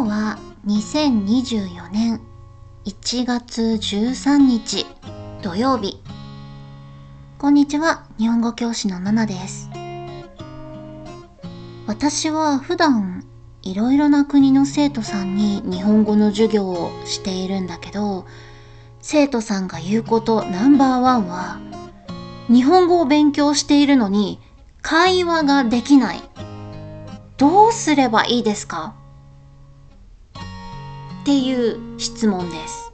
[0.00, 2.22] 今日は2024年
[2.86, 4.86] 1月13日
[5.42, 6.02] 土曜日。
[7.36, 9.68] こんにちは、日本語教師のナナです。
[11.86, 13.26] 私は普段
[13.60, 18.24] いろいろな国の生徒さんに日本語の授業をしているんだけど、
[19.02, 21.60] 生徒さんが言うことナンバーワンは、
[22.48, 24.40] 日本語を勉強しているのに
[24.80, 26.22] 会話ができない。
[27.36, 28.94] どうすればいいですか？
[31.30, 32.92] っていう質問です。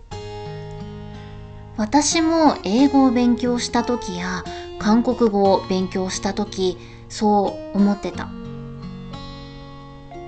[1.78, 4.44] 私も英語を勉強した時や
[4.78, 6.76] 韓国語を勉強した時
[7.08, 8.28] そう思ってた。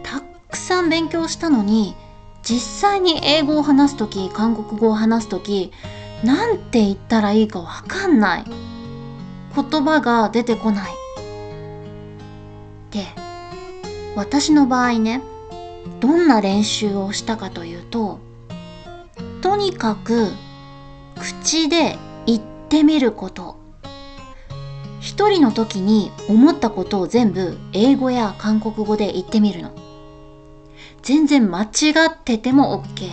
[0.02, 1.96] たくさん勉強したのに
[2.42, 5.70] 実際に英語を話す時韓国語を話す時
[6.24, 8.44] なんて言ったらいいかわかんない。
[9.54, 10.92] 言葉が出てこない。
[12.90, 13.04] で、
[14.16, 15.20] 私の場合ね、
[16.00, 18.20] どんな練習をしたかというと、
[19.40, 20.32] とにかく
[21.18, 23.56] 口で言ってみること。
[25.00, 29.70] 一人の時に思ったことを全部英語や韓国語で言ってみるの。
[31.02, 31.66] 全然間違
[32.10, 33.08] ってても OK。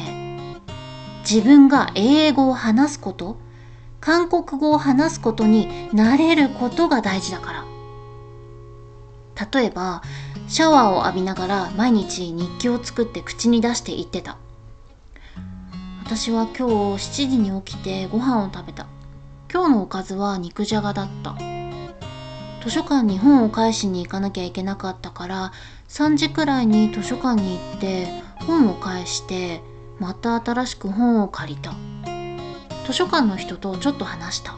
[1.21, 3.37] 自分が英語を話すこと、
[3.99, 7.65] 韓国語を話すことに慣れることが大事だから。
[9.51, 10.01] 例えば、
[10.47, 14.37] シャワーを浴びながら毎日日記を作って口に出して言ってた。
[16.05, 18.85] 私は今日7時に起きてご飯を食べた。
[19.51, 21.35] 今日のおかずは肉じゃがだった。
[22.63, 25.51] 図書館に本を返しに行かなきゃいけなかったから
[25.87, 28.07] 3時くらいに図書館に行って
[28.45, 29.61] 本を返して
[29.99, 31.73] また新しく本を借りた。
[32.85, 34.55] 図書館の人とちょっと話した。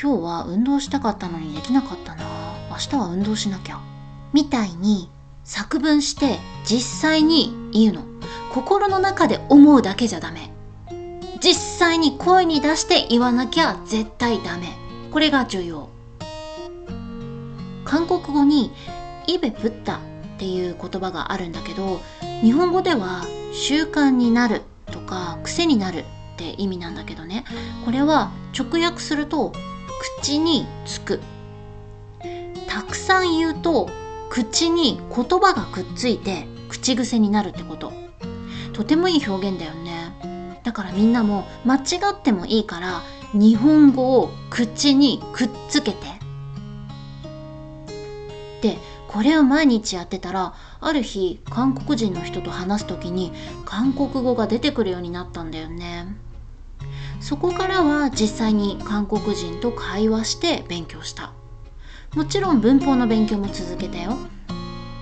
[0.00, 2.24] 今日は運動したかったのにできなかったな。
[2.70, 3.91] 明日は運動しなきゃ。
[4.32, 5.08] みたいに
[5.44, 8.02] 作文して実際に言うの。
[8.52, 10.50] 心の中で思うだけじゃダメ。
[11.40, 14.68] 実際に声に出して言わなきゃ絶対ダメ。
[15.10, 15.88] これが重要。
[17.84, 18.70] 韓国語に
[19.26, 19.98] イベプッタっ
[20.38, 22.00] ていう言葉があるんだけど、
[22.42, 26.04] 日本語では習慣になるとか癖になるっ
[26.36, 27.44] て意味なんだけどね。
[27.84, 29.52] これは直訳すると
[30.20, 31.20] 口につく。
[32.68, 33.90] たくさん言うと
[34.32, 37.92] 口に言葉がくっついて口癖になるってこと。
[38.72, 40.58] とてもいい表現だよね。
[40.64, 41.80] だからみんなも間違
[42.14, 43.02] ってもいいから
[43.34, 45.98] 日本語を口にくっつけて。
[48.62, 53.32] でこれを毎日やってたらある日韓国人の人と話す時に
[53.66, 56.06] 韓国語が出てくるようになったんだよね。
[57.20, 61.34] そこからは実際に韓国人と会話して勉強した。
[62.14, 64.18] もちろん文法の勉強も続けたよ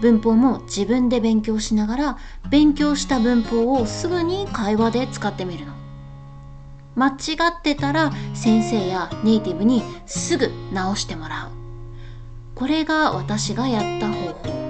[0.00, 2.18] 文法も自分で勉強しながら
[2.50, 5.72] 勉強した文法をすぐに会話で使ってみるの。
[6.96, 11.50] 間違ってたら先生やネイティブにすぐ直してもらう。
[12.54, 14.60] これが私がやった方法。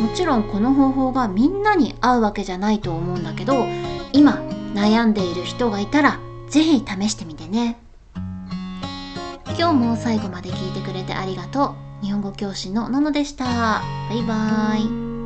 [0.00, 3.66] もちろんこの方法がみんなに合うわけじゃないと思うんだけど、
[4.12, 4.40] 今
[4.74, 7.78] 悩んでいる人がいたらぜひ試してみてね。
[9.58, 12.04] 今日も最後まで聞いてくれてありがとう。
[12.04, 13.44] 日本語教師のののでした。
[13.44, 13.82] バ
[14.14, 15.17] イバーイ。